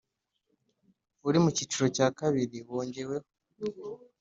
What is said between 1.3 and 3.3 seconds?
mu cyiciro cya kabiri wongeweho